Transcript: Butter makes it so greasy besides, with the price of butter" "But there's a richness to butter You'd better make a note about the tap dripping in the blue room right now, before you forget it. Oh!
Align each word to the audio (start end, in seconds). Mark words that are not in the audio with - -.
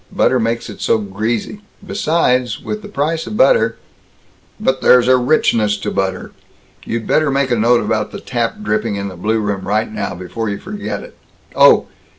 Butter 0.11 0.39
makes 0.39 0.67
it 0.67 0.81
so 0.81 0.97
greasy 0.97 1.61
besides, 1.85 2.59
with 2.59 2.81
the 2.81 2.87
price 2.87 3.27
of 3.27 3.37
butter" 3.37 3.77
"But 4.59 4.81
there's 4.81 5.07
a 5.07 5.15
richness 5.15 5.77
to 5.77 5.91
butter 5.91 6.31
You'd 6.83 7.05
better 7.05 7.29
make 7.29 7.51
a 7.51 7.55
note 7.55 7.81
about 7.81 8.11
the 8.11 8.19
tap 8.19 8.55
dripping 8.63 8.95
in 8.95 9.09
the 9.09 9.15
blue 9.15 9.37
room 9.37 9.67
right 9.67 9.91
now, 9.91 10.15
before 10.15 10.49
you 10.49 10.57
forget 10.57 11.03
it. 11.03 11.15
Oh! 11.55 11.85